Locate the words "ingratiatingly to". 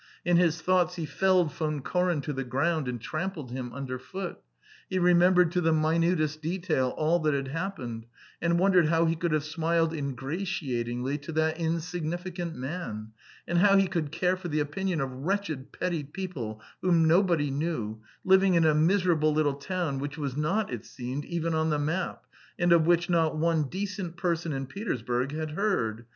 9.93-11.31